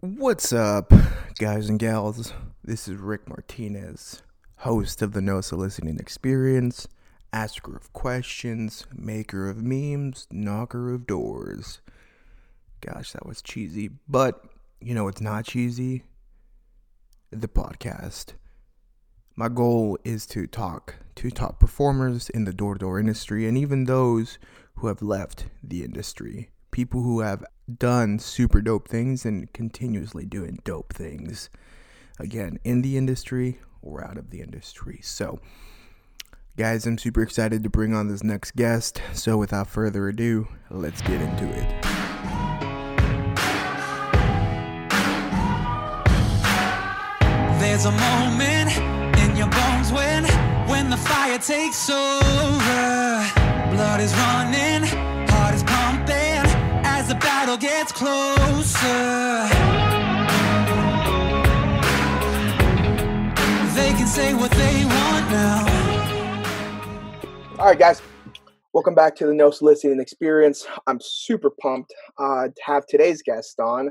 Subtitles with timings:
[0.00, 0.92] What's up,
[1.40, 2.32] guys and gals?
[2.62, 4.22] This is Rick Martinez,
[4.58, 6.86] host of the No Soliciting Experience,
[7.32, 11.80] asker of questions, maker of memes, knocker of doors.
[12.80, 14.44] Gosh, that was cheesy, but
[14.80, 16.04] you know it's not cheesy?
[17.32, 18.34] The podcast.
[19.34, 23.58] My goal is to talk to top performers in the door to door industry and
[23.58, 24.38] even those
[24.76, 26.50] who have left the industry.
[26.78, 27.44] People who have
[27.76, 31.50] done super dope things and continuously doing dope things.
[32.20, 35.00] Again, in the industry or out of the industry.
[35.02, 35.40] So,
[36.56, 39.02] guys, I'm super excited to bring on this next guest.
[39.12, 41.68] So, without further ado, let's get into it.
[47.58, 48.78] There's a moment
[49.18, 50.22] in your bones when
[50.68, 53.30] when the fire takes over.
[53.72, 54.84] Blood is running,
[55.28, 56.07] heart is pumping
[57.48, 59.48] battle gets closer.
[63.74, 65.66] They can say what they want now.
[67.58, 68.02] All right, guys.
[68.74, 70.66] Welcome back to the No Soliciting Experience.
[70.86, 73.90] I'm super pumped uh, to have today's guest on.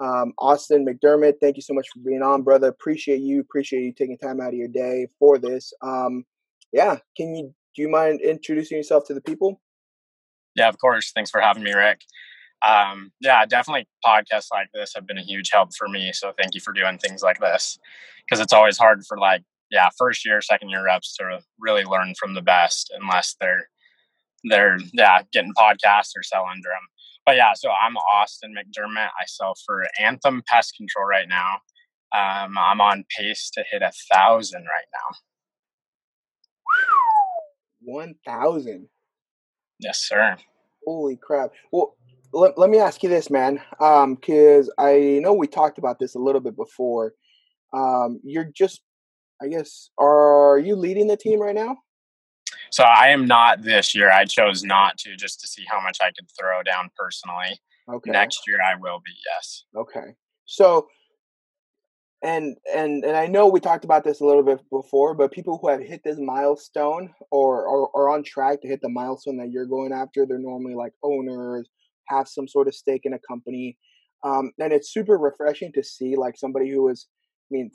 [0.00, 2.68] Um, Austin McDermott, thank you so much for being on, brother.
[2.68, 3.40] Appreciate you.
[3.40, 5.72] Appreciate you taking time out of your day for this.
[5.80, 6.24] Um,
[6.72, 9.60] yeah, can you do you mind introducing yourself to the people?
[10.56, 11.12] Yeah, of course.
[11.12, 12.00] Thanks for having me, Rick.
[12.66, 16.12] Um, yeah, definitely podcasts like this have been a huge help for me.
[16.12, 17.78] So thank you for doing things like this
[18.24, 22.14] because it's always hard for like, yeah, first year, second year reps to really learn
[22.18, 23.68] from the best unless they're,
[24.44, 26.88] they're, yeah, getting podcasts or selling under them
[27.26, 29.08] but yeah, so I'm Austin McDermott.
[29.20, 31.54] I sell for Anthem Pest Control right now.
[32.16, 35.16] Um, I'm on pace to hit a thousand right now.
[37.82, 38.88] One thousand.
[39.80, 40.36] Yes, sir.
[40.86, 41.50] Holy crap!
[41.72, 41.96] Well,
[42.36, 46.14] let, let me ask you this, man, because um, I know we talked about this
[46.14, 47.14] a little bit before.
[47.72, 48.82] Um, you're just,
[49.42, 51.76] I guess, are you leading the team right now?
[52.70, 54.10] So I am not this year.
[54.10, 57.58] I chose not to just to see how much I could throw down personally.
[57.92, 58.10] Okay.
[58.10, 59.64] Next year I will be, yes.
[59.74, 60.14] Okay.
[60.44, 60.88] So
[62.22, 65.58] and and and I know we talked about this a little bit before, but people
[65.58, 69.50] who have hit this milestone or or are on track to hit the milestone that
[69.50, 71.68] you're going after, they're normally like owners,
[72.08, 73.76] have some sort of stake in a company.
[74.24, 77.06] Um, and it's super refreshing to see like somebody who is
[77.50, 77.70] I mean,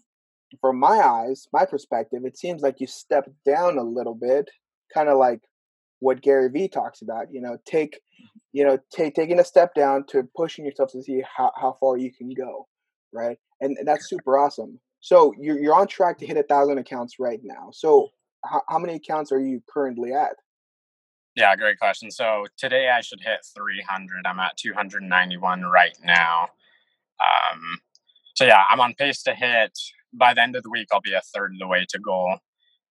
[0.60, 4.50] from my eyes, my perspective, it seems like you step down a little bit
[4.94, 5.40] kind of like
[6.00, 8.00] what Gary Vee talks about, you know, take,
[8.52, 11.98] you know, take taking a step down to pushing yourself to see how, how far
[11.98, 12.68] you can go,
[13.14, 13.38] right?
[13.62, 14.80] And, and that's super awesome.
[15.00, 17.70] So you're you're on track to hit a thousand accounts right now.
[17.72, 18.10] So
[18.44, 20.36] how, how many accounts are you currently at?
[21.36, 22.12] Yeah, great question.
[22.12, 24.26] So today I should hit 300.
[24.26, 26.50] I'm at 291 right now.
[27.22, 27.80] Um,
[28.36, 29.78] so yeah, I'm on pace to hit
[30.14, 30.88] by the end of the week.
[30.92, 32.38] I'll be a third of the way to goal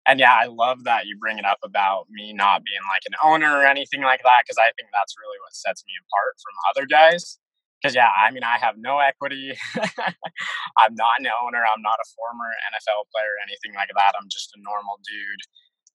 [0.07, 3.19] and yeah, I love that you bring it up about me not being like an
[3.19, 6.55] owner or anything like that because I think that's really what sets me apart from
[6.71, 7.37] other guys.
[7.77, 9.51] Because yeah, I mean, I have no equity.
[10.79, 11.59] I'm not an owner.
[11.59, 14.15] I'm not a former NFL player or anything like that.
[14.15, 15.43] I'm just a normal dude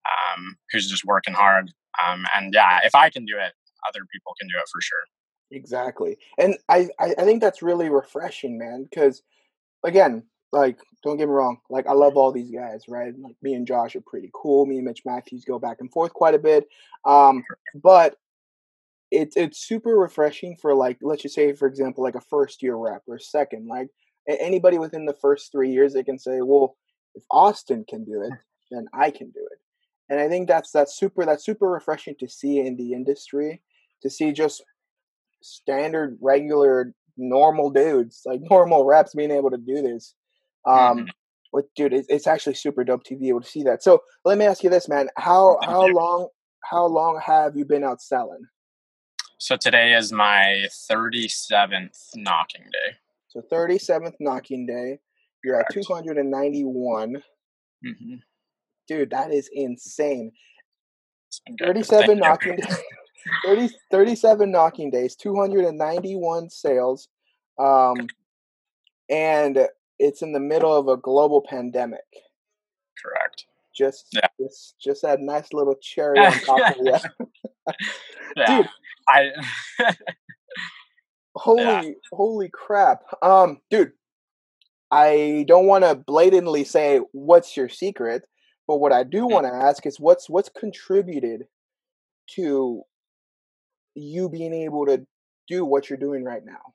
[0.06, 1.72] um, who's just working hard.
[2.06, 3.52] Um, and yeah, if I can do it,
[3.88, 5.04] other people can do it for sure.
[5.50, 8.84] Exactly, and I I, think that's really refreshing, man.
[8.88, 9.22] Because
[9.84, 13.54] again, like don't get me wrong like i love all these guys right like me
[13.54, 16.38] and josh are pretty cool me and mitch matthews go back and forth quite a
[16.38, 16.68] bit
[17.06, 17.42] um
[17.82, 18.16] but
[19.10, 22.76] it's it's super refreshing for like let's just say for example like a first year
[22.76, 23.88] rep or second like
[24.28, 26.76] anybody within the first three years they can say well
[27.14, 28.32] if austin can do it
[28.70, 29.58] then i can do it
[30.12, 33.60] and i think that's that's super that's super refreshing to see in the industry
[34.02, 34.62] to see just
[35.42, 40.14] standard regular normal dudes like normal reps being able to do this
[40.64, 41.06] um, mm-hmm.
[41.76, 43.82] Dude, it's, it's actually super dope to be able to see that.
[43.82, 46.28] So let me ask you this, man: how how long
[46.64, 48.42] how long have you been out selling?
[49.38, 52.96] So today is my thirty seventh knocking day.
[53.28, 55.00] So thirty seventh knocking day.
[55.44, 55.76] You're Correct.
[55.76, 57.16] at two hundred and ninety one.
[57.84, 58.15] Mm-hmm.
[58.88, 60.32] Dude, that is insane.
[61.60, 62.76] 37 knocking days.
[63.46, 67.08] 30, 37 knocking days, 291 sales.
[67.58, 68.08] Um,
[69.08, 69.68] and
[69.98, 72.00] it's in the middle of a global pandemic.
[73.02, 73.46] Correct.
[73.74, 74.26] Just yeah.
[74.40, 77.10] just just that nice little cherry on top of that.
[78.36, 78.58] yeah.
[78.58, 78.68] Dude,
[79.08, 79.30] I
[81.34, 81.82] Holy yeah.
[82.12, 83.02] holy crap.
[83.22, 83.92] Um dude,
[84.90, 88.24] I don't want to blatantly say what's your secret,
[88.72, 89.33] but what I do mm.
[89.33, 91.45] want to ask is what's what's contributed
[92.36, 92.80] to
[93.95, 95.07] you being able to
[95.47, 96.72] do what you're doing right now.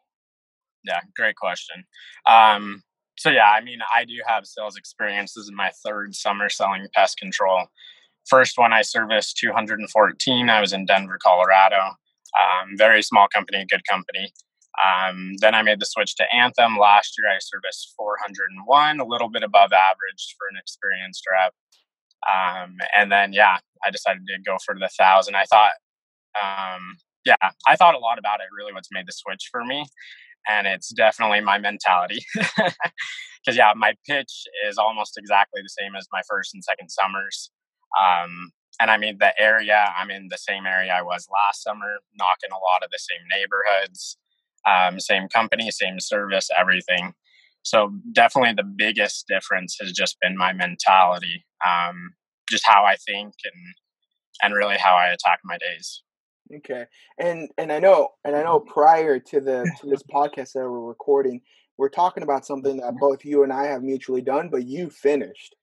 [0.84, 1.86] Yeah, great question.
[2.28, 2.84] Um,
[3.18, 5.34] so yeah, I mean, I do have sales experience.
[5.34, 7.66] This is my third summer selling pest control.
[8.30, 10.50] First one I serviced 214.
[10.52, 11.78] I was in Denver, Colorado.
[11.78, 14.32] Um, very small company, good company.
[14.86, 16.78] Um, then I made the switch to Anthem.
[16.78, 21.56] Last year I serviced 401, a little bit above average for an experienced rep.
[22.28, 25.36] Um, and then yeah, I decided to go for the thousand.
[25.36, 25.74] I thought,
[26.42, 27.36] um, yeah,
[27.68, 28.48] I thought a lot about it.
[28.58, 29.86] Really, what's made the switch for me,
[30.50, 32.20] and it's definitely my mentality.
[33.46, 37.50] Because yeah, my pitch is almost exactly the same as my first and second summers.
[37.98, 42.00] Um, and I mean, the area I'm in the same area I was last summer,
[42.18, 44.18] knocking a lot of the same neighborhoods,
[44.68, 47.14] um, same company, same service, everything.
[47.68, 52.12] So definitely the biggest difference has just been my mentality, um,
[52.50, 53.76] just how I think and
[54.42, 56.04] and really how I attack my days.
[56.56, 56.86] Okay,
[57.20, 60.80] and and I know and I know prior to the to this podcast that we're
[60.80, 61.42] recording,
[61.78, 65.57] we're talking about something that both you and I have mutually done, but you finished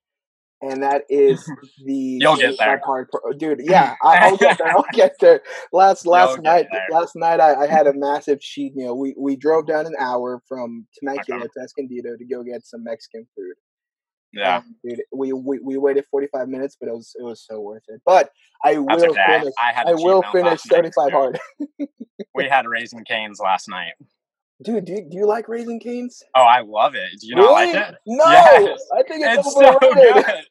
[0.70, 1.44] and that is
[1.84, 3.08] the you'll get there, part,
[3.38, 3.60] dude.
[3.62, 4.68] Yeah, I, will get there.
[4.68, 5.42] I'll get there.
[5.72, 8.96] Last last night, last night I, I, had a massive cheat meal.
[8.96, 11.48] We we drove down an hour from Temecula okay.
[11.56, 13.54] to Escondido to go get some Mexican food.
[14.32, 17.44] Yeah, um, dude, we, we we waited forty five minutes, but it was it was
[17.48, 18.00] so worth it.
[18.04, 18.30] But
[18.64, 19.38] I That's will okay.
[19.38, 19.54] finish.
[19.62, 21.38] I, I, I will finish seventy five hard.
[22.34, 23.92] we had Raising Cane's last night.
[24.62, 26.22] Dude, do you, do you like Raising Cane's?
[26.36, 27.10] Oh, I love it.
[27.20, 27.72] Do you really?
[27.72, 27.94] not like it?
[28.06, 28.80] No, yes.
[28.96, 30.14] I think it's, it's overrated.
[30.14, 30.44] So good.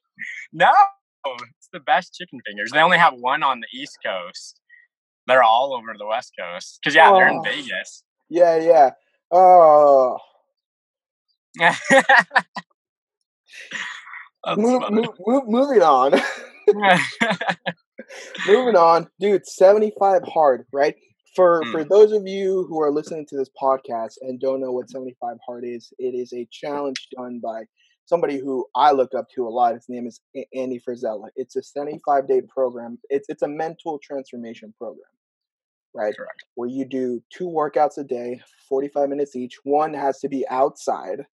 [0.52, 0.72] No,
[1.26, 2.72] it's the best chicken fingers.
[2.72, 4.60] They only have one on the East Coast.
[5.28, 6.80] They're all over the West Coast.
[6.82, 7.16] Because yeah, oh.
[7.16, 7.44] they're in oh.
[7.44, 8.04] Vegas.
[8.30, 8.92] Yeah, yeah.
[9.32, 10.18] Oh.
[14.58, 16.14] move, move, move, moving on.
[18.48, 19.46] moving on, dude.
[19.46, 20.96] Seventy-five hard, right?
[21.36, 21.72] For mm.
[21.72, 25.38] for those of you who are listening to this podcast and don't know what seventy-five
[25.46, 27.64] hard is, it is a challenge done by
[28.06, 29.76] somebody who I look up to a lot.
[29.76, 30.22] His name is
[30.54, 31.28] Andy Frisella.
[31.36, 32.98] It's a 75 day program.
[33.10, 35.04] It's it's a mental transformation program,
[35.94, 36.16] right?
[36.16, 36.44] Correct.
[36.56, 39.58] Where you do two workouts a day, 45 minutes each.
[39.64, 41.26] One has to be outside.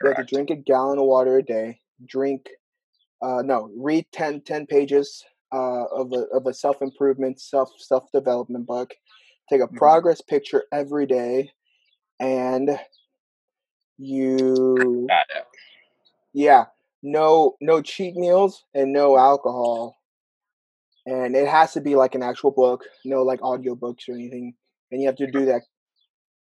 [0.00, 0.02] Correct.
[0.02, 1.80] You have to drink a gallon of water a day.
[2.06, 2.48] Drink,
[3.22, 8.04] uh, no, read 10, 10 pages uh, of a of a self improvement, self self
[8.12, 8.94] development book.
[9.50, 9.76] Take a mm-hmm.
[9.76, 11.50] progress picture every day,
[12.20, 12.78] and
[13.96, 15.08] you
[16.38, 16.66] yeah,
[17.02, 19.96] no no cheat meals and no alcohol.
[21.04, 24.54] And it has to be like an actual book, no like audio books or anything.
[24.92, 25.62] And you have to do that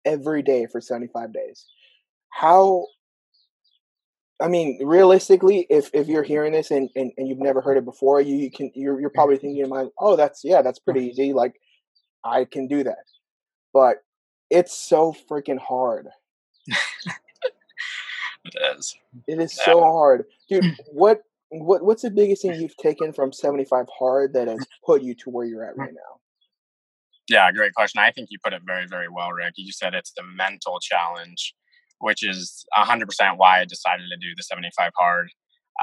[0.04, 1.66] every day for 75 days.
[2.30, 2.86] How
[4.42, 7.84] I mean, realistically, if if you're hearing this and, and, and you've never heard it
[7.84, 11.06] before, you, you can you're you're probably thinking in mind, oh, that's yeah, that's pretty
[11.06, 11.32] easy.
[11.32, 11.54] Like
[12.24, 13.04] I can do that.
[13.72, 13.98] But
[14.50, 16.08] it's so freaking hard.
[18.44, 18.96] It is.
[19.26, 19.64] It is yeah.
[19.64, 20.64] so hard, dude.
[20.92, 25.02] What what what's the biggest thing you've taken from seventy five hard that has put
[25.02, 26.20] you to where you're at right now?
[27.28, 28.00] Yeah, great question.
[28.00, 29.54] I think you put it very very well, Rick.
[29.56, 31.54] You said it's the mental challenge,
[32.00, 35.30] which is hundred percent why I decided to do the seventy five hard.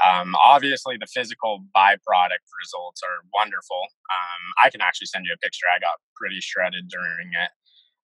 [0.06, 3.82] Um, obviously, the physical byproduct results are wonderful.
[4.08, 5.66] Um, I can actually send you a picture.
[5.68, 7.50] I got pretty shredded during it.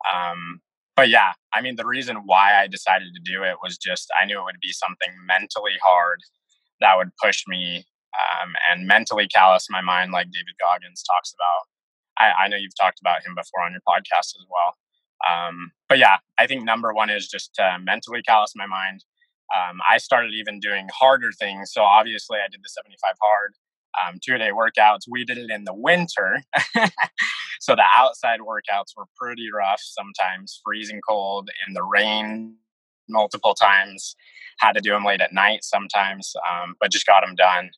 [0.03, 0.61] Um,
[0.97, 4.25] but yeah, I mean, the reason why I decided to do it was just I
[4.25, 6.19] knew it would be something mentally hard
[6.81, 7.85] that would push me
[8.17, 11.69] um, and mentally callous my mind, like David Goggins talks about.
[12.19, 14.73] I, I, know you've talked about him before on your podcast as well.
[15.29, 19.03] Um, but yeah, I think number one is just to mentally callous my mind.
[19.55, 21.71] Um, I started even doing harder things.
[21.71, 23.53] So obviously, I did the 75 hard
[24.05, 25.01] um, two day workouts.
[25.09, 26.41] We did it in the winter.
[27.59, 32.55] so the outside workouts were pretty rough sometimes, freezing cold in the rain
[33.09, 34.15] multiple times.
[34.59, 37.69] Had to do them late at night sometimes, um, but just got them done.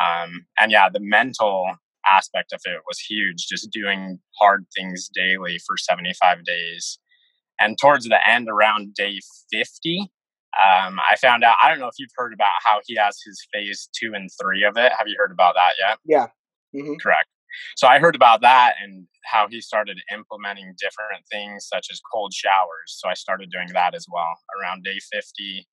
[0.00, 1.66] Um, and yeah, the mental
[2.10, 6.98] aspect of it was huge, just doing hard things daily for 75 days.
[7.60, 9.20] And towards the end, around day
[9.52, 10.10] 50,
[10.62, 13.46] um, I found out, I don't know if you've heard about how he has his
[13.52, 14.92] phase two and three of it.
[14.96, 15.98] Have you heard about that yet?
[16.04, 16.26] Yeah.
[16.78, 16.94] Mm-hmm.
[17.02, 17.26] Correct.
[17.76, 22.32] So I heard about that and how he started implementing different things such as cold
[22.34, 22.96] showers.
[22.98, 25.66] So I started doing that as well around day 50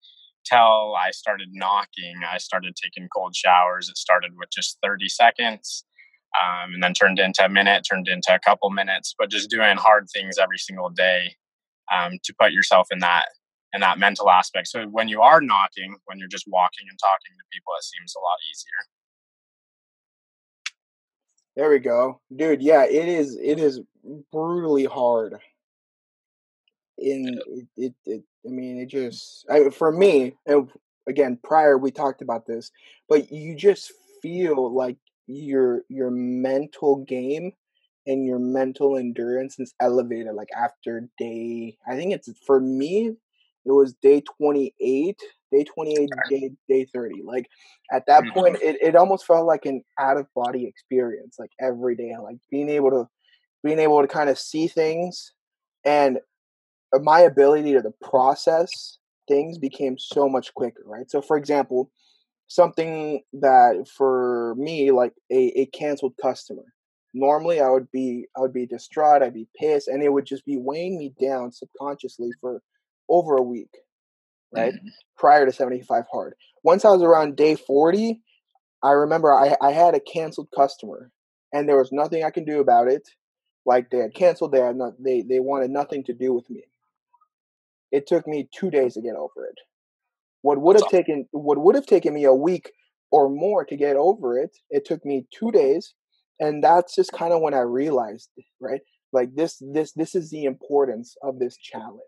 [0.50, 2.22] till I started knocking.
[2.30, 3.90] I started taking cold showers.
[3.90, 5.86] It started with just 30 seconds
[6.40, 9.78] um, and then turned into a minute, turned into a couple minutes, but just doing
[9.78, 11.36] hard things every single day
[11.94, 13.26] um, to put yourself in that
[13.74, 14.68] and that mental aspect.
[14.68, 18.14] So when you are knocking, when you're just walking and talking to people, it seems
[18.16, 18.88] a lot easier.
[21.56, 22.62] There we go, dude.
[22.62, 23.38] Yeah, it is.
[23.42, 23.82] It is
[24.32, 25.36] brutally hard.
[26.98, 30.36] In it, it, it I mean, it just I, for me.
[30.46, 30.70] And
[31.08, 32.72] again, prior we talked about this,
[33.10, 34.98] but you just feel like
[35.28, 37.52] your your mental game
[38.08, 40.34] and your mental endurance is elevated.
[40.34, 43.16] Like after day, I think it's for me,
[43.66, 45.20] it was day twenty eight
[45.52, 47.46] day 28 day, day 30 like
[47.92, 48.40] at that mm-hmm.
[48.40, 52.38] point it, it almost felt like an out of body experience like every day like
[52.50, 53.08] being able to
[53.64, 55.34] being able to kind of see things
[55.86, 56.20] and
[56.96, 61.10] uh, my ability to process things became so much quicker right?
[61.10, 61.92] So for example
[62.48, 66.64] something that for me like a, a canceled customer.
[67.14, 70.46] Normally i would be i would be distraught i'd be pissed and it would just
[70.46, 72.62] be weighing me down subconsciously for
[73.12, 73.70] over a week
[74.52, 74.74] right?
[74.74, 74.88] Mm-hmm.
[75.18, 76.36] Prior to 75 hard.
[76.64, 78.22] Once I was around day 40,
[78.84, 81.12] I remember I, I had a canceled customer
[81.54, 83.08] and there was nothing I can do about it.
[83.66, 86.64] Like they had canceled, they had not they they wanted nothing to do with me.
[87.92, 89.60] It took me two days to get over it.
[90.42, 92.72] What would have taken what would have taken me a week
[93.12, 95.94] or more to get over it, it took me two days.
[96.40, 98.82] And that's just kind of when I realized, right?
[99.14, 102.02] Like this this this is the importance of this challenge.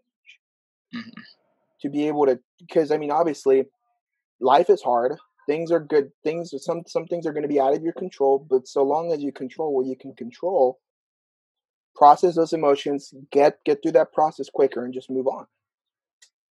[0.95, 1.21] Mm-hmm
[1.83, 3.65] to be able to because I mean obviously
[4.41, 5.17] life is hard.
[5.47, 6.09] Things are good.
[6.23, 9.11] Things some some things are going to be out of your control, but so long
[9.11, 10.79] as you control what you can control,
[11.95, 15.45] process those emotions, get get through that process quicker, and just move on.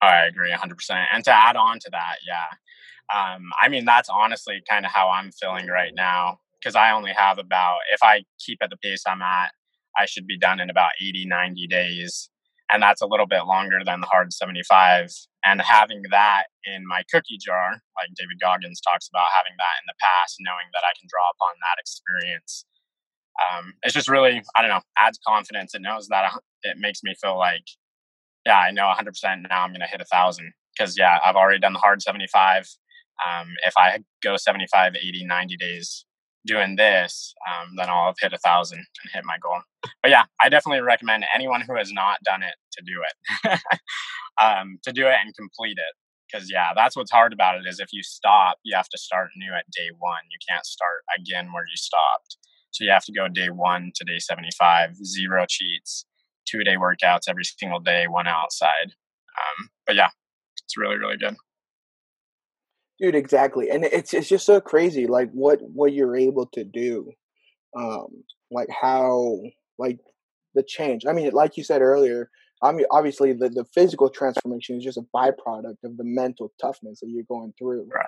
[0.03, 1.05] I agree 100%.
[1.15, 5.09] And to add on to that, yeah, um, I mean that's honestly kind of how
[5.09, 9.05] I'm feeling right now because I only have about if I keep at the pace
[9.07, 9.53] I'm at,
[9.99, 12.29] I should be done in about 80, 90 days
[12.73, 15.13] and that's a little bit longer than the hard 75
[15.45, 19.87] and having that in my cookie jar like david goggins talks about having that in
[19.87, 22.65] the past knowing that i can draw upon that experience
[23.41, 25.75] um, it's just really i don't know adds confidence.
[25.75, 27.65] It knows that it makes me feel like
[28.47, 30.53] yeah i know 100% now i'm going to hit a thousand.
[30.77, 32.69] Because yeah i've already done the hard 75
[33.27, 36.07] um, if i go 75 80 90 days
[36.47, 39.61] doing this, um, then I'll have hit a thousand and hit my goal.
[40.03, 43.61] But yeah, I definitely recommend anyone who has not done it to do it,
[44.43, 45.95] um, to do it and complete it.
[46.31, 49.31] Because yeah, that's what's hard about it is if you stop, you have to start
[49.37, 50.23] new at day one.
[50.31, 52.39] You can't start again where you stopped.
[52.71, 56.07] So you have to go day one to day seventy-five, zero cheats,
[56.47, 58.95] two day workouts every single day, one outside.
[59.37, 60.09] Um, but yeah,
[60.65, 61.37] it's really really good
[63.03, 67.11] dude exactly and it's it's just so crazy like what what you're able to do
[67.77, 68.07] um
[68.51, 69.41] like how
[69.79, 69.99] like
[70.55, 72.31] the change i mean like you said earlier
[72.63, 77.01] i mean obviously the, the physical transformation is just a byproduct of the mental toughness
[77.01, 78.07] that you're going through right.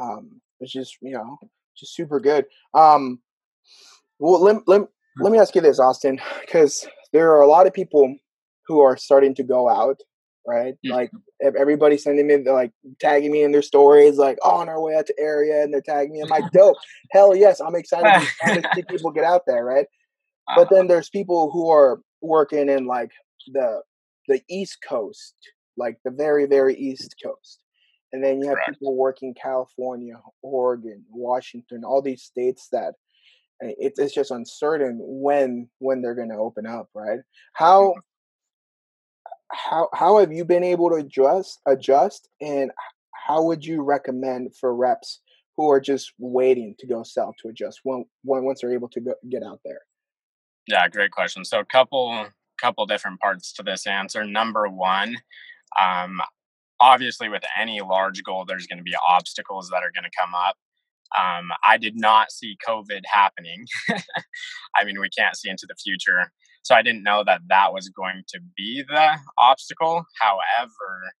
[0.00, 1.38] um it's just you know
[1.76, 2.44] just super good
[2.74, 3.20] um
[4.18, 4.82] well let, let,
[5.20, 8.16] let me ask you this austin because there are a lot of people
[8.66, 9.98] who are starting to go out
[10.46, 10.74] right?
[10.74, 10.92] Mm-hmm.
[10.92, 11.10] Like
[11.42, 15.06] everybody's sending me, like tagging me in their stories, like oh, on our way out
[15.06, 16.20] to area, and they're tagging me.
[16.20, 16.76] I'm like, dope,
[17.10, 19.86] hell yes, I'm excited to see people get out there, right?
[20.48, 20.54] Uh-huh.
[20.56, 23.10] But then there's people who are working in like
[23.52, 23.82] the
[24.28, 25.34] the East Coast,
[25.76, 27.60] like the very very East Coast,
[28.12, 28.70] and then you have Correct.
[28.72, 32.94] people working California, Oregon, Washington, all these states that
[33.62, 37.20] eh, it's it's just uncertain when when they're going to open up, right?
[37.54, 38.00] How mm-hmm
[39.52, 42.70] how how have you been able to adjust adjust and
[43.26, 45.20] how would you recommend for reps
[45.56, 49.00] who are just waiting to go sell to adjust when, when once they're able to
[49.00, 49.80] go, get out there
[50.66, 52.26] yeah great question so a couple
[52.60, 55.16] couple different parts to this answer number one
[55.80, 56.20] um,
[56.80, 60.34] obviously with any large goal there's going to be obstacles that are going to come
[60.34, 60.56] up
[61.18, 63.66] um, I did not see COVID happening.
[63.90, 66.32] I mean, we can't see into the future.
[66.62, 70.04] So I didn't know that that was going to be the obstacle.
[70.20, 71.12] However,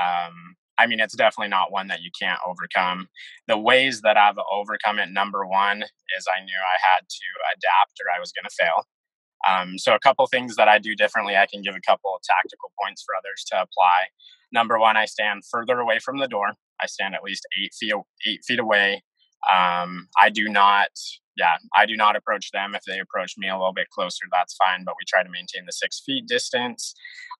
[0.00, 3.08] um, I mean, it's definitely not one that you can't overcome.
[3.48, 8.00] The ways that I've overcome it, number one, is I knew I had to adapt
[8.00, 8.86] or I was going to fail.
[9.48, 12.20] Um, so, a couple things that I do differently, I can give a couple of
[12.22, 14.08] tactical points for others to apply.
[14.52, 16.54] Number one, I stand further away from the door.
[16.80, 17.94] I stand at least eight feet
[18.26, 19.02] eight feet away
[19.48, 20.90] um, I do not,
[21.36, 22.74] yeah, I do not approach them.
[22.74, 25.64] If they approach me a little bit closer, that's fine, but we try to maintain
[25.66, 26.94] the six feet distance.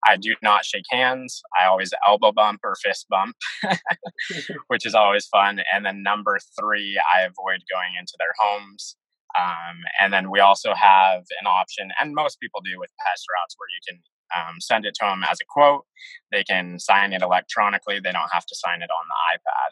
[0.06, 1.42] I do not shake hands.
[1.60, 3.36] I always elbow bump or fist bump,
[4.68, 5.60] which is always fun.
[5.72, 8.96] And then number three, I avoid going into their homes.
[9.38, 13.68] Um, and then we also have an option, and most people do with PestRoutes, where
[13.70, 14.02] you can
[14.36, 15.84] um, send it to them as a quote.
[16.32, 18.00] They can sign it electronically.
[18.00, 19.70] They don't have to sign it on the iPad.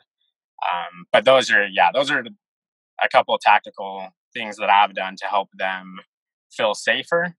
[0.70, 2.24] Um, but those are, yeah, those are
[3.02, 5.98] a couple of tactical things that I've done to help them
[6.52, 7.34] feel safer.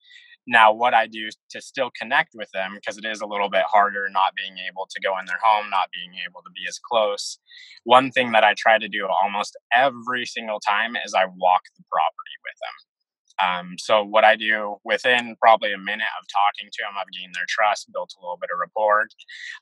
[0.48, 3.64] now, what I do to still connect with them, because it is a little bit
[3.68, 6.80] harder not being able to go in their home, not being able to be as
[6.80, 7.38] close.
[7.84, 11.84] One thing that I try to do almost every single time is I walk the
[11.92, 12.89] property with them.
[13.44, 17.34] Um, so what I do within probably a minute of talking to them, I've gained
[17.36, 19.08] their trust, built a little bit of rapport.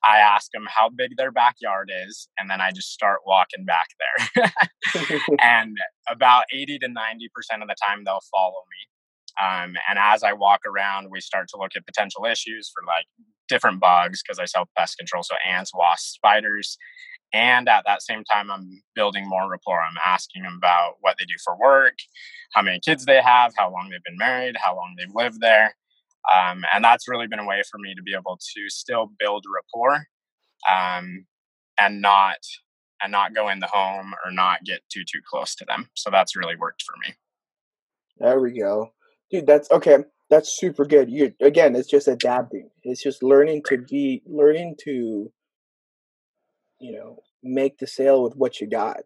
[0.03, 3.88] I ask them how big their backyard is, and then I just start walking back
[4.00, 4.51] there.
[5.41, 5.77] and
[6.10, 8.88] about 80 to 90% of the time, they'll follow me.
[9.39, 13.05] Um, and as I walk around, we start to look at potential issues for like
[13.48, 16.77] different bugs because I sell pest control, so ants, wasps, spiders.
[17.34, 19.81] And at that same time, I'm building more rapport.
[19.81, 21.96] I'm asking them about what they do for work,
[22.53, 25.75] how many kids they have, how long they've been married, how long they've lived there.
[26.34, 29.46] Um, and that's really been a way for me to be able to still build
[29.53, 30.05] rapport
[30.69, 31.25] um,
[31.79, 32.38] and not
[33.03, 35.89] and not go in the home or not get too too close to them.
[35.93, 37.15] So that's really worked for me.
[38.19, 38.91] There we go
[39.29, 39.98] dude that's okay
[40.29, 45.31] that's super good you again it's just adapting it's just learning to be learning to
[46.79, 49.03] you know make the sale with what you got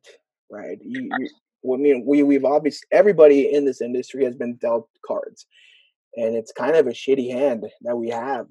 [0.49, 1.29] right you, you
[1.63, 5.45] I mean, we we've obviously everybody in this industry has been dealt cards,
[6.15, 8.47] and it's kind of a shitty hand that we have.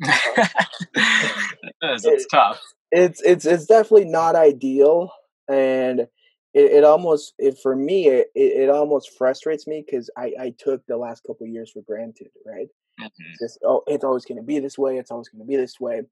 [0.00, 0.50] it
[1.82, 2.04] is.
[2.04, 2.60] It's it, tough.
[2.90, 5.10] It's it's it's definitely not ideal,
[5.48, 6.08] and it,
[6.72, 10.96] it almost it, for me it, it almost frustrates me because I, I took the
[10.96, 12.66] last couple years for granted right
[13.00, 13.32] mm-hmm.
[13.40, 15.78] just oh it's always going to be this way it's always going to be this
[15.78, 16.02] way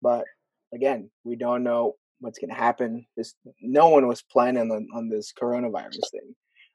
[0.00, 0.22] but
[0.72, 5.08] again we don't know what's going to happen this no one was planning on, on
[5.08, 6.34] this coronavirus thing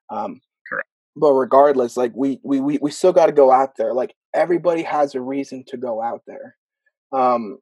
[0.09, 3.93] um correct but regardless like we we we, we still got to go out there
[3.93, 6.55] like everybody has a reason to go out there
[7.11, 7.57] um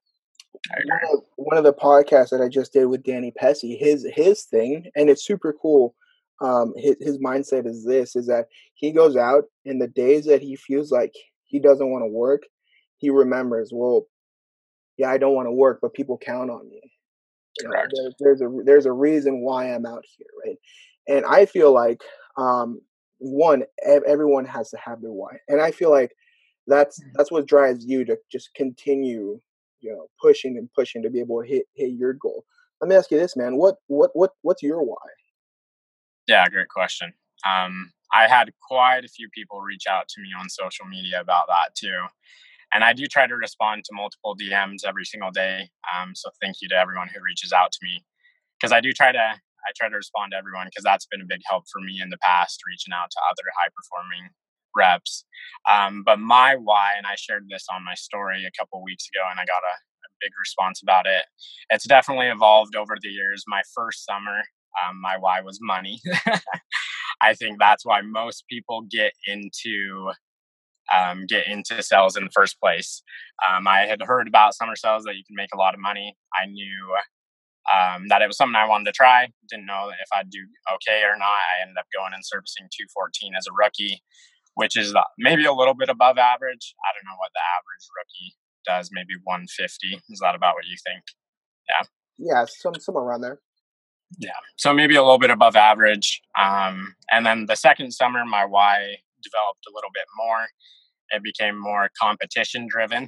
[0.85, 4.43] one of, one of, the podcasts that I just did with Danny Pesce, his his
[4.43, 5.95] thing, and it's super cool.
[6.41, 10.41] Um, his his mindset is this: is that he goes out in the days that
[10.41, 11.13] he feels like
[11.51, 12.43] he doesn't want to work,
[12.97, 14.05] he remembers, well,
[14.97, 16.81] yeah, I don't want to work, but people count on me.
[17.59, 17.93] Correct.
[17.93, 20.57] There, there's a there's a reason why I'm out here, right?
[21.07, 22.01] And I feel like
[22.37, 22.81] um,
[23.19, 26.11] one, everyone has to have their why, and I feel like
[26.67, 27.11] that's mm-hmm.
[27.15, 29.39] that's what drives you to just continue
[29.81, 32.45] you know pushing and pushing to be able to hit hit your goal.
[32.79, 33.57] Let me ask you this, man.
[33.57, 34.95] What what what what's your why?
[36.27, 37.13] Yeah, great question.
[37.45, 41.47] Um, I had quite a few people reach out to me on social media about
[41.47, 42.05] that too.
[42.73, 45.69] And I do try to respond to multiple DMs every single day.
[45.93, 48.03] Um, so thank you to everyone who reaches out to me
[48.59, 49.19] because I do try to
[49.61, 52.09] I try to respond to everyone because that's been a big help for me in
[52.09, 54.29] the past, reaching out to other high performing
[54.75, 55.25] reps.
[55.69, 59.23] Um, but my why, and I shared this on my story a couple weeks ago,
[59.29, 61.25] and I got a, a, big response about it.
[61.69, 63.43] It's definitely evolved over the years.
[63.47, 64.41] My first summer,
[64.81, 65.99] um, my why was money.
[67.21, 70.11] I think that's why most people get into
[70.95, 73.03] um, get into sales in the first place.
[73.49, 76.15] Um, I had heard about summer sales that you can make a lot of money.
[76.39, 76.95] I knew
[77.71, 79.29] um, that it was something I wanted to try.
[79.49, 80.39] Didn't know if I'd do
[80.75, 81.25] okay or not.
[81.25, 84.01] I ended up going and servicing 214 as a rookie
[84.55, 86.75] which is maybe a little bit above average.
[86.83, 90.01] I don't know what the average rookie does, maybe 150.
[90.09, 91.03] Is that about what you think?
[91.69, 91.85] Yeah.
[92.17, 93.39] Yeah, some somewhere around there.
[94.19, 96.21] Yeah, so maybe a little bit above average.
[96.37, 100.47] Um, and then the second summer, my why developed a little bit more.
[101.11, 103.07] It became more competition driven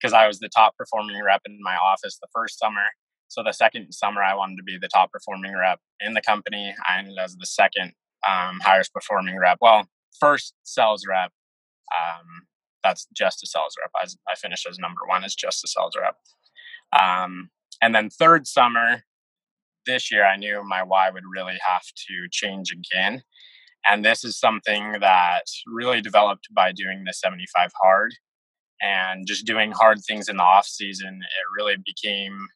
[0.00, 2.84] because I was the top performing rep in my office the first summer.
[3.28, 6.74] So the second summer, I wanted to be the top performing rep in the company.
[6.88, 7.92] I ended as the second
[8.28, 9.58] um, highest performing rep.
[9.60, 9.86] Well,
[10.18, 11.30] first sales rep.
[11.96, 12.46] Um,
[12.82, 13.90] that's just a sales rep.
[13.94, 16.16] I, I finished as number one as just a sales rep.
[16.98, 19.02] Um, and then third summer
[19.86, 23.22] this year, I knew my why would really have to change again.
[23.88, 28.12] And this is something that really developed by doing the 75 hard
[28.82, 31.20] and just doing hard things in the off season.
[31.22, 32.46] It really became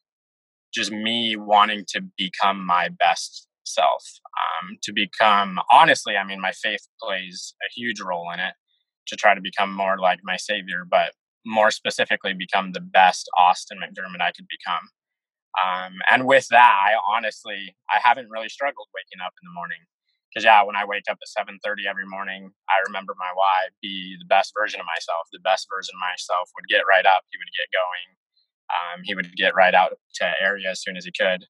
[0.73, 4.03] just me wanting to become my best self
[4.37, 8.53] um, to become honestly i mean my faith plays a huge role in it
[9.07, 11.13] to try to become more like my savior but
[11.45, 14.87] more specifically become the best austin mcdermott i could become
[15.65, 19.79] um, and with that i honestly i haven't really struggled waking up in the morning
[20.35, 24.17] because yeah when i wake up at 7.30 every morning i remember my why be
[24.19, 27.39] the best version of myself the best version of myself would get right up he
[27.39, 28.07] would get going
[28.65, 31.45] um, he would get right out to area as soon as he could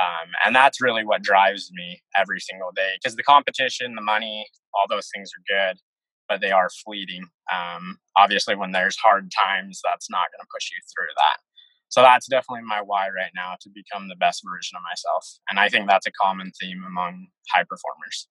[0.00, 4.46] um, and that's really what drives me every single day because the competition, the money,
[4.74, 5.78] all those things are good,
[6.28, 7.26] but they are fleeting.
[7.52, 11.38] Um, obviously, when there's hard times, that's not going to push you through that.
[11.94, 15.38] So that's definitely my why right now to become the best version of myself.
[15.48, 18.26] And I think that's a common theme among high performers.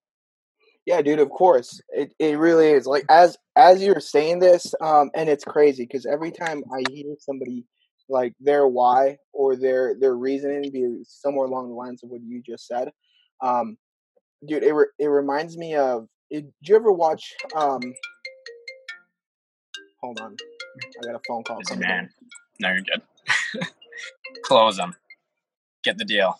[0.86, 1.20] Yeah, dude.
[1.20, 2.86] Of course, it it really is.
[2.86, 7.16] Like as as you're saying this, um, and it's crazy because every time I hear
[7.20, 7.64] somebody
[8.10, 12.44] like their why or their their reasoning be somewhere along the lines of what you
[12.46, 12.92] just said,
[13.42, 13.78] um,
[14.46, 16.08] dude, it re- it reminds me of.
[16.30, 17.34] It, did you ever watch?
[17.56, 17.80] Um,
[20.02, 20.36] hold on,
[21.02, 21.62] I got a phone call.
[21.62, 21.90] Coming in.
[21.90, 22.10] man.
[22.60, 23.02] No, you're good.
[24.44, 24.96] Close them.
[25.84, 26.36] Get the deal.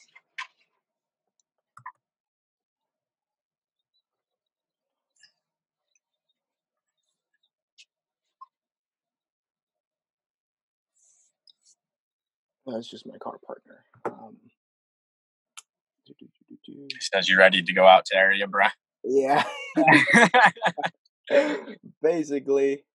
[12.66, 13.84] That's just my car partner.
[14.06, 14.38] Um,
[16.06, 16.88] do, do, do, do, do.
[16.90, 18.72] He says you ready to go out to area, bruh.
[19.04, 19.44] Yeah,
[22.02, 22.86] basically.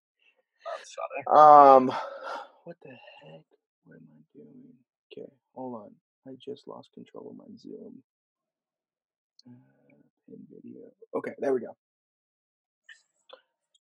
[1.31, 1.92] Um,
[2.64, 3.42] what the heck?
[3.85, 4.72] What am I doing?
[5.12, 5.90] Okay, hold on.
[6.27, 8.03] I just lost control of my Zoom.
[9.46, 9.53] Uh,
[10.29, 10.81] pin video.
[11.16, 11.77] Okay, there we go.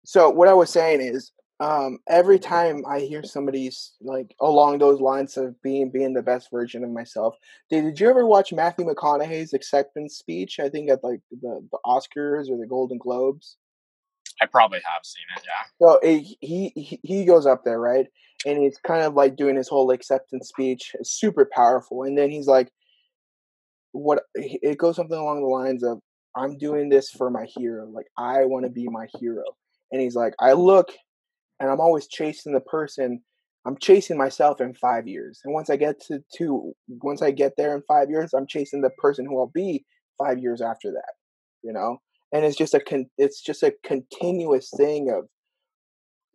[0.05, 5.01] So what I was saying is, um, every time I hear somebody's like along those
[5.01, 7.35] lines of being being the best version of myself,
[7.69, 10.59] did, did you ever watch Matthew McConaughey's acceptance speech?
[10.59, 13.57] I think at like the the Oscars or the Golden Globes.
[14.41, 15.85] I probably have seen it, yeah.
[15.85, 18.07] So eh, he he he goes up there, right?
[18.45, 22.03] And he's kind of like doing his whole acceptance speech, it's super powerful.
[22.03, 22.71] And then he's like,
[23.91, 25.99] "What?" It goes something along the lines of,
[26.35, 27.87] "I'm doing this for my hero.
[27.89, 29.43] Like I want to be my hero."
[29.91, 30.89] And he's like, "I look,
[31.59, 33.21] and I'm always chasing the person.
[33.65, 35.41] I'm chasing myself in five years.
[35.43, 38.81] And once I get to to once I get there in five years, I'm chasing
[38.81, 39.85] the person who I'll be
[40.17, 41.13] five years after that.
[41.63, 41.99] You know."
[42.31, 45.27] and it's just a con- it's just a continuous thing of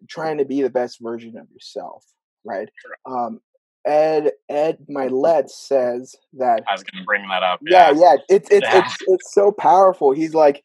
[0.08, 2.04] trying to be the best version of yourself
[2.44, 2.68] right
[3.06, 3.40] um
[3.86, 7.60] ed ed Mylett says that I was gonna bring that up.
[7.62, 8.84] yeah yeah it's it's Yeah.
[8.84, 10.62] it's it's so powerful he's like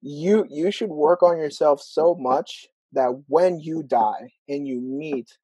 [0.00, 5.38] you you should work on yourself so much that when you die and you meet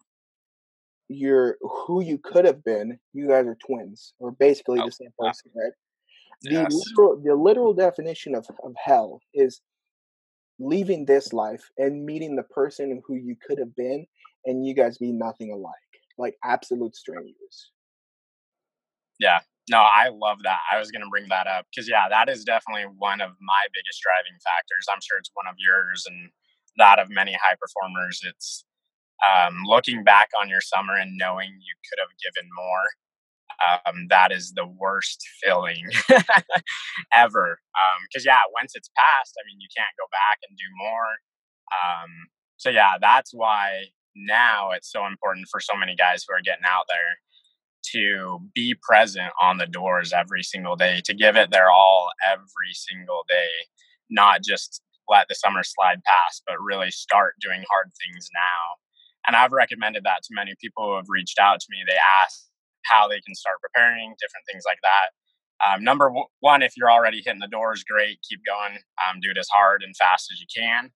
[1.09, 5.13] your who you could have been you guys are twins or basically Oh, the same
[5.19, 5.73] person right
[6.43, 6.75] the Yes.
[6.75, 9.61] literal, the literal definition of, of hell is
[10.59, 14.07] leaving this life and meeting the person who you could have been
[14.47, 15.75] and you guys be nothing alike
[16.19, 17.71] like absolute strangers
[19.19, 19.41] Yeah.
[19.71, 20.61] No, I love that.
[20.73, 23.65] I was going to bring that up because, yeah, that is definitely one of my
[23.75, 24.87] biggest driving factors.
[24.91, 26.31] I'm sure it's one of yours and
[26.79, 28.21] that of many high performers.
[28.25, 28.65] It's
[29.21, 32.87] um, looking back on your summer and knowing you could have given more.
[33.59, 35.83] Um, that is the worst feeling
[37.15, 37.59] ever.
[38.09, 41.19] Because, yeah, once it's passed, I mean, you can't go back and do more.
[41.75, 42.11] Um,
[42.57, 46.65] so, yeah, that's why now it's so important for so many guys who are getting
[46.67, 47.19] out there
[47.93, 52.73] to be present on the doors every single day, to give it their all every
[52.73, 53.49] single day,
[54.11, 58.77] not just let the summer slide past, but really start doing hard things now.
[59.27, 61.79] And I've recommended that to many people who have reached out to me.
[61.87, 62.48] They ask
[62.89, 65.09] how they can start preparing, different things like that.
[65.67, 68.79] Um, number one, if you're already hitting the doors, great, keep going.
[69.03, 70.91] Um, do it as hard and fast as you can.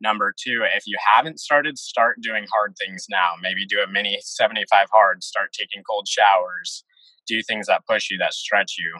[0.00, 3.34] Number two, if you haven't started, start doing hard things now.
[3.40, 6.84] Maybe do a mini 75 hard, start taking cold showers,
[7.26, 8.98] do things that push you, that stretch you.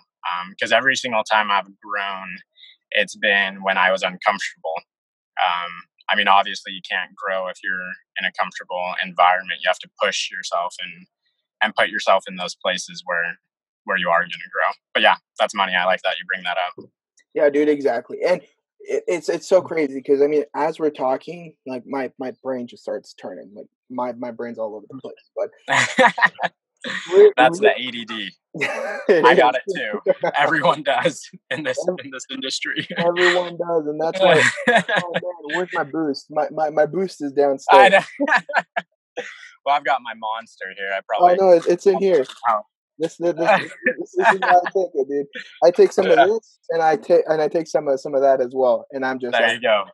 [0.50, 2.28] Because every single time I've grown,
[2.92, 4.78] it's been when I was uncomfortable.
[5.44, 5.72] Um,
[6.08, 9.60] I mean, obviously, you can't grow if you're in a comfortable environment.
[9.62, 11.06] You have to push yourself and
[11.62, 13.38] and put yourself in those places where
[13.84, 14.70] where you are going to grow.
[14.94, 15.74] But yeah, that's money.
[15.74, 16.84] I like that you bring that up.
[17.34, 18.42] yeah dude exactly and
[18.80, 19.66] it, it's it's so mm.
[19.66, 23.66] crazy because i mean as we're talking like my my brain just starts turning like
[23.90, 25.00] my my brain's all over the mm.
[25.00, 26.52] place but
[27.12, 28.32] we're- that's the ADD.
[29.24, 30.00] I got it too.
[30.36, 32.86] Everyone does in this in this industry.
[32.98, 37.32] everyone does and that's why oh man where's my boost my my, my boost is
[37.32, 39.24] I downstairs know.
[39.64, 40.90] Well, I've got my monster here.
[40.92, 42.60] I oh probably no it's, it's in here Oh.
[42.98, 45.26] this this, this, this, this is how i take it dude
[45.64, 48.20] i take some of this and i take and i take some of some of
[48.22, 49.84] that as well and i'm just there like you go.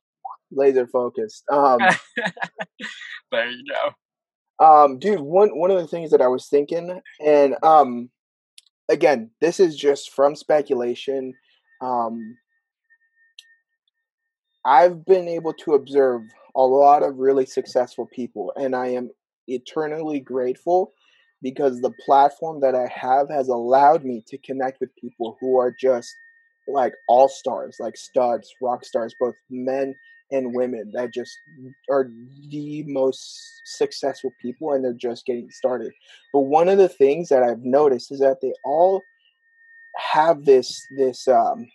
[0.51, 1.79] laser focused um
[3.31, 4.65] There you go.
[4.65, 8.11] Um, dude, one one of the things that I was thinking, and um,
[8.89, 11.35] again, this is just from speculation.
[11.81, 12.37] Um,
[14.65, 16.23] I've been able to observe
[16.57, 19.11] a lot of really successful people, and I am
[19.49, 20.93] eternally grateful
[21.43, 25.75] because the platform that I have has allowed me to connect with people who are
[25.79, 26.15] just
[26.67, 29.95] like all stars, like studs, rock stars, both men
[30.31, 31.39] and women that just
[31.91, 32.11] are
[32.51, 35.93] the most successful people and they're just getting started.
[36.33, 39.03] But one of the things that I've noticed is that they all
[39.97, 41.67] have this this um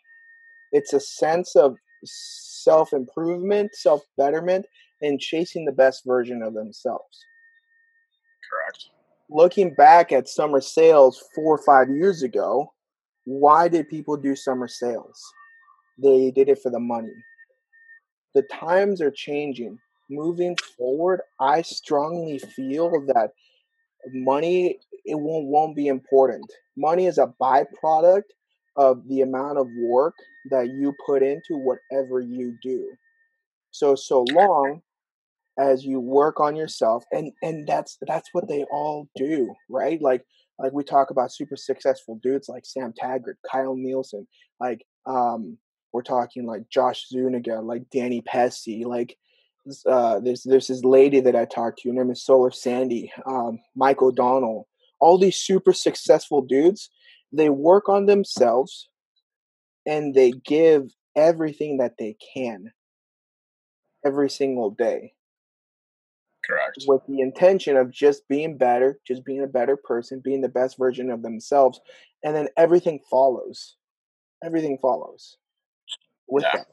[0.72, 4.66] it's a sense of self improvement, self betterment,
[5.02, 7.26] and chasing the best version of themselves.
[8.50, 8.90] Correct.
[9.30, 12.72] Looking back at summer sales four or five years ago,
[13.26, 15.22] why did people do summer sales?
[15.98, 17.14] They did it for the money.
[18.36, 19.80] The times are changing.
[20.10, 23.32] Moving forward, I strongly feel that
[24.14, 26.52] money it won't won't be important.
[26.78, 28.24] Money is a byproduct
[28.76, 30.16] of the amount of work
[30.50, 32.90] that you put into whatever you do.
[33.72, 34.82] So so long
[35.58, 40.02] as you work on yourself and and that's that's what they all do, right?
[40.02, 40.26] Like
[40.60, 44.28] like we talk about super successful dudes like Sam Taggart, Kyle Nielsen,
[44.60, 45.58] like um
[45.94, 49.16] we're talking like Josh Zuniga, like Danny Pesce, like
[49.88, 53.60] uh, there's there's this lady that I talked to, her name is Solar Sandy, um,
[53.76, 54.68] Mike O'Donnell,
[55.00, 56.90] all these super successful dudes.
[57.32, 58.90] They work on themselves,
[59.86, 62.72] and they give everything that they can
[64.06, 65.14] every single day.
[66.46, 66.84] Correct.
[66.88, 70.78] With the intention of just being better, just being a better person, being the best
[70.78, 71.80] version of themselves,
[72.24, 73.76] and then everything follows.
[74.44, 75.38] Everything follows
[76.28, 76.52] with Yeah.
[76.58, 76.68] that.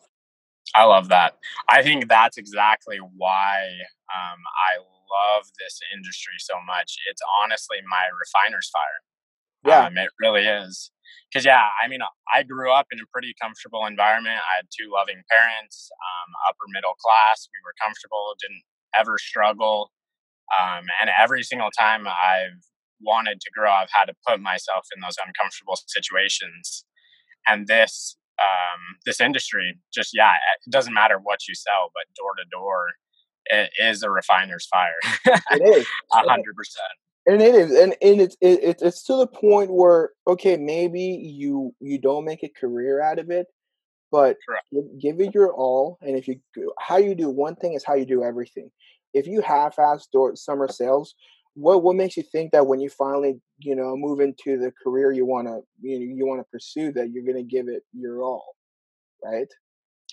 [0.75, 1.37] I love that.
[1.69, 3.67] I think that's exactly why
[4.15, 4.39] um,
[4.71, 6.97] I love this industry so much.
[7.11, 9.01] It's honestly my refiner's fire.
[9.67, 9.87] Yeah.
[9.87, 10.91] Um, it really is.
[11.31, 12.01] Because, yeah, I mean,
[12.35, 14.39] I grew up in a pretty comfortable environment.
[14.39, 17.49] I had two loving parents, um, upper middle class.
[17.51, 18.63] We were comfortable, didn't
[18.99, 19.91] ever struggle.
[20.61, 22.61] Um, and every single time I've
[23.01, 26.85] wanted to grow, I've had to put myself in those uncomfortable situations.
[27.49, 32.33] And this um, this industry, just yeah, it doesn't matter what you sell, but door
[32.37, 32.89] to door,
[33.47, 34.95] it is a refiner's fire.
[35.51, 35.87] It is.
[36.15, 36.89] A hundred percent.
[37.27, 41.01] and it is and, and it's it, it- it's to the point where okay maybe
[41.01, 43.47] you you don't make a career out of it
[44.11, 44.67] but Correct.
[45.01, 46.41] give, it your all and if you
[46.79, 48.71] how you do one thing is how you do everything
[49.15, 51.15] if you half-ass door summer sales
[51.55, 55.13] what what makes you think that when you finally you know move into the career
[55.13, 57.83] you want to you know, you want to pursue that you're going to give it
[57.93, 58.55] your all
[59.25, 59.49] right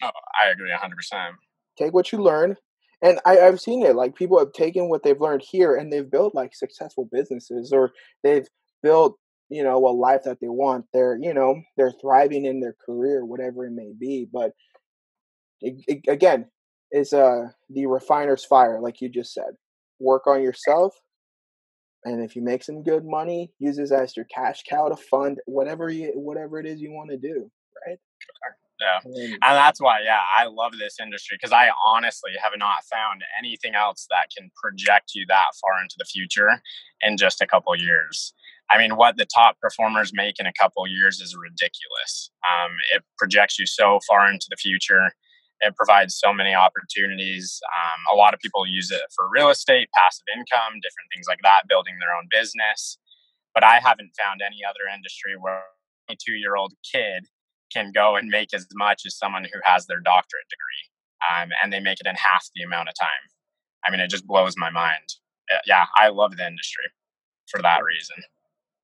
[0.03, 0.11] Oh,
[0.45, 1.35] I agree a hundred percent.
[1.77, 2.55] take what you learn
[3.01, 6.09] and I, i've seen it like people have taken what they've learned here and they've
[6.09, 7.91] built like successful businesses or
[8.23, 8.47] they've
[8.83, 9.17] built
[9.49, 13.25] you know a life that they want they're you know they're thriving in their career
[13.25, 14.51] whatever it may be but
[15.61, 16.45] it, it, again
[16.91, 19.53] it's uh the refiner's fire like you just said
[19.99, 20.93] work on yourself
[22.05, 25.39] and if you make some good money use this as your cash cow to fund
[25.45, 27.49] whatever you whatever it is you want to do
[27.87, 27.97] right
[28.79, 28.99] Yeah.
[29.03, 33.23] And- And that's why, yeah, I love this industry because I honestly have not found
[33.39, 36.61] anything else that can project you that far into the future
[37.01, 38.33] in just a couple years.
[38.69, 42.31] I mean, what the top performers make in a couple years is ridiculous.
[42.43, 45.11] Um, it projects you so far into the future.
[45.61, 47.59] It provides so many opportunities.
[47.65, 51.39] Um, a lot of people use it for real estate, passive income, different things like
[51.43, 52.97] that, building their own business.
[53.53, 55.63] But I haven't found any other industry where
[56.09, 57.25] a two year old kid
[57.73, 60.83] can go and make as much as someone who has their doctorate degree,
[61.31, 63.23] um, and they make it in half the amount of time.
[63.85, 65.07] I mean, it just blows my mind.
[65.53, 66.85] Uh, Yeah, I love the industry
[67.47, 68.17] for that reason.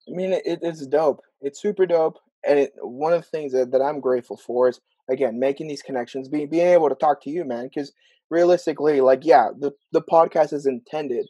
[0.08, 1.22] I mean, it, it's dope.
[1.42, 2.20] It's super dope.
[2.46, 5.82] And it, one of the things that, that I'm grateful for is, again, making these
[5.82, 7.66] connections, being, being able to talk to you, man.
[7.66, 7.94] Because
[8.30, 11.28] realistically, like, yeah, the, the podcast is intended,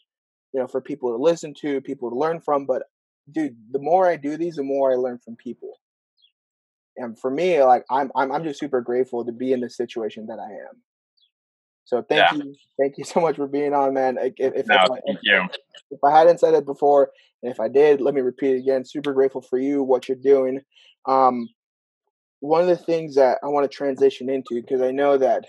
[0.53, 2.65] you know, for people to listen to, people to learn from.
[2.65, 2.83] But,
[3.31, 5.79] dude, the more I do these, the more I learn from people.
[6.97, 10.27] And for me, like, I'm, I'm, I'm just super grateful to be in the situation
[10.27, 10.81] that I am.
[11.85, 12.37] So thank Yeah.
[12.37, 14.17] you, thank you so much for being on, man.
[14.19, 15.47] If, if, No, thank you.
[15.91, 18.85] if I hadn't said it before, and if I did, let me repeat it again.
[18.85, 20.61] Super grateful for you, what you're doing.
[21.07, 21.49] Um,
[22.39, 25.45] one of the things that I want to transition into because I know that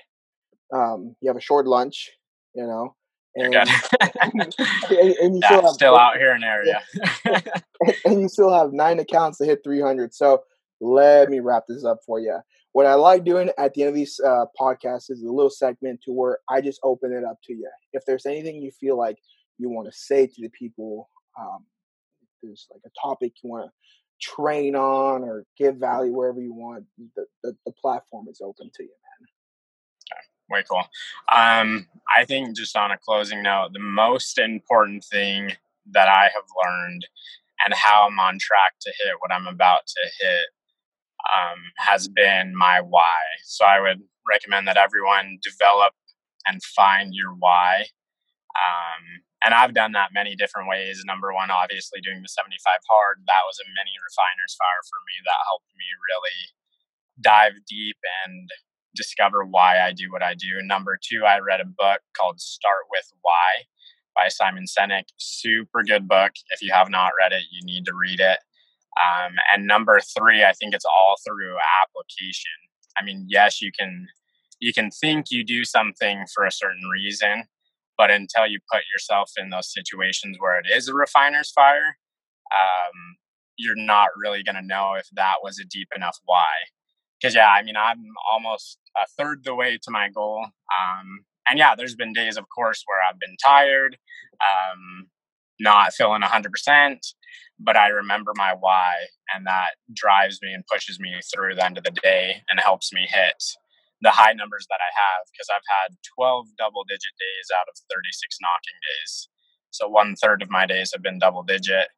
[0.73, 2.11] um, you have a short lunch,
[2.55, 2.95] you know,
[3.35, 3.55] and,
[4.21, 4.55] and,
[4.91, 6.83] and you still have still out here in area.
[8.05, 10.15] and you still have nine accounts to hit 300.
[10.15, 10.43] So
[10.81, 12.39] let me wrap this up for you.
[12.75, 16.01] What I like doing at the end of these uh, podcasts is a little segment
[16.03, 17.71] to where I just open it up to you.
[17.93, 19.17] If there's anything you feel like
[19.59, 21.09] you want to say to the people,
[21.39, 21.65] um,
[22.43, 23.73] there's like a topic you want to
[24.21, 26.85] train on or give value wherever you want,
[27.15, 28.91] the, the, the platform is open to you.
[30.13, 30.83] Okay, way cool.
[31.33, 31.87] Um,
[32.19, 35.53] I think just on a closing note, the most important thing
[35.93, 37.07] that I have learned
[37.65, 40.47] and how I'm on track to hit what I'm about to hit
[41.33, 43.21] um, has been my why.
[43.45, 45.95] So I would recommend that everyone develop
[46.47, 47.89] and find your why.
[48.55, 51.03] Um, and I've done that many different ways.
[51.05, 53.21] Number one, obviously doing the 75 hard.
[53.27, 56.41] That was a mini refiner's fire for me that helped me really
[57.21, 58.49] dive deep and
[58.97, 60.63] discover why I do what I do.
[60.63, 63.67] Number two, I read a book called Start with Why
[64.15, 65.11] by Simon Sinek.
[65.19, 66.33] Super good book.
[66.51, 68.39] If you have not read it, you need to read it.
[69.03, 72.53] Um, and number three, I think it's all through application.
[72.99, 74.07] I mean, yes, you can
[74.61, 77.45] you can think you do something for a certain reason,
[77.99, 81.99] but until you put yourself in those situations where it is a refiner's fire,
[82.53, 83.17] um,
[83.57, 86.49] you're not really going to know if that was a deep enough why.
[87.21, 90.45] Because yeah, I mean, I'm almost a third the way to my goal.
[90.45, 93.97] Um, and yeah, there's been days, of course, where I've been tired,
[94.41, 95.09] um,
[95.61, 96.97] not feeling 100%,
[97.59, 98.93] but I remember my why,
[99.35, 102.93] and that drives me and pushes me through the end of the day and helps
[102.93, 103.43] me hit
[104.01, 107.79] the high numbers that I have because I've had 12 double digit days out of
[107.91, 109.29] 36 knocking days.
[109.71, 111.89] So one third of my days have been double digit,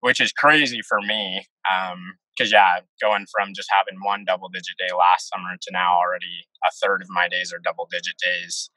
[0.00, 1.46] which is crazy for me.
[2.34, 5.96] Because, um, yeah, going from just having one double digit day last summer to now
[5.96, 8.70] already a third of my days are double digit days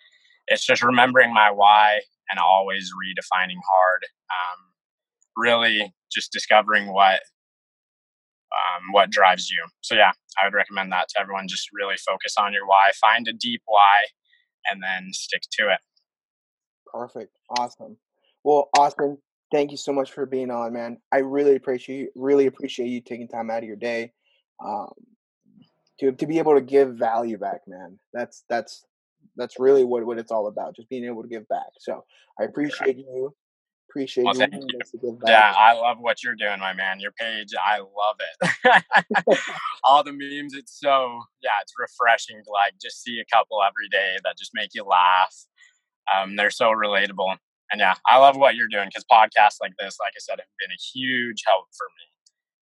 [0.48, 4.04] it's just remembering my why and always redefining hard.
[4.30, 4.60] Um,
[5.38, 7.22] really, just discovering what
[8.56, 9.64] um, what drives you.
[9.82, 11.48] So yeah, I would recommend that to everyone.
[11.48, 12.92] Just really focus on your why.
[13.02, 14.06] Find a deep why,
[14.72, 15.80] and then stick to it.
[16.92, 17.36] Perfect.
[17.58, 17.98] Awesome.
[18.44, 19.18] Well, Austin,
[19.52, 20.98] thank you so much for being on, man.
[21.12, 22.10] I really appreciate you.
[22.16, 24.14] really appreciate you taking time out of your day
[24.66, 24.94] um,
[26.00, 28.00] to to be able to give value back, man.
[28.14, 28.86] That's that's
[29.36, 31.68] that's really what, what it's all about, just being able to give back.
[31.80, 32.04] So
[32.40, 33.34] I appreciate you.
[33.96, 35.18] Appreciate well, you.
[35.26, 37.00] Yeah, I love what you're doing, my man.
[37.00, 39.40] Your page, I love it.
[39.86, 43.88] all the memes, it's so yeah, it's refreshing to like just see a couple every
[43.88, 45.34] day that just make you laugh.
[46.12, 47.38] Um, they're so relatable.
[47.72, 50.60] And yeah, I love what you're doing because podcasts like this, like I said, have
[50.60, 52.06] been a huge help for me.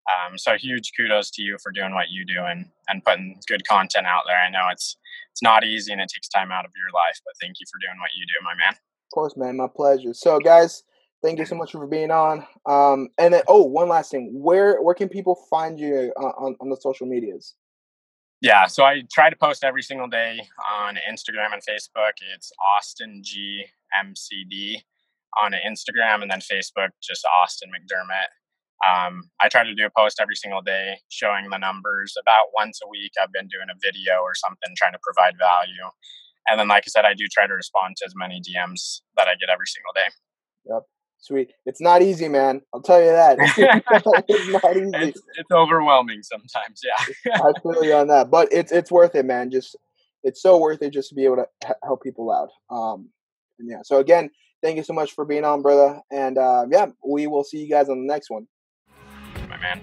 [0.09, 3.69] Um, so huge kudos to you for doing what you do and, and putting good
[3.69, 4.41] content out there.
[4.41, 4.97] I know it's
[5.33, 7.79] it's not easy and it takes time out of your life, but thank you for
[7.79, 8.73] doing what you do, my man.
[8.73, 10.15] Of course, man, my pleasure.
[10.15, 10.83] So, guys,
[11.23, 12.47] thank you so much for being on.
[12.67, 16.57] Um, and then, oh, one last thing, where where can people find you uh, on
[16.61, 17.55] on the social medias?
[18.41, 20.41] Yeah, so I try to post every single day
[20.81, 22.13] on Instagram and Facebook.
[22.35, 23.67] It's Austin G
[24.03, 24.77] MCD
[25.43, 28.33] on Instagram, and then Facebook, just Austin McDermott.
[28.89, 32.17] Um, I try to do a post every single day showing the numbers.
[32.19, 35.93] About once a week, I've been doing a video or something trying to provide value.
[36.49, 39.29] And then, like I said, I do try to respond to as many DMs that
[39.29, 40.09] I get every single day.
[40.65, 40.83] Yep.
[41.21, 41.53] Sweet.
[41.67, 42.63] It's not easy, man.
[42.73, 43.37] I'll tell you that.
[44.29, 45.09] it's not easy.
[45.09, 46.81] It's, it's overwhelming sometimes.
[46.83, 47.35] Yeah.
[47.35, 49.51] I feel you on that, but it's it's worth it, man.
[49.51, 49.77] Just
[50.23, 51.47] it's so worth it just to be able to
[51.85, 52.51] help people out.
[52.75, 53.11] Um,
[53.59, 53.81] and yeah.
[53.85, 54.31] So again,
[54.63, 56.01] thank you so much for being on, brother.
[56.11, 58.47] And uh, yeah, we will see you guys on the next one
[59.49, 59.81] My man.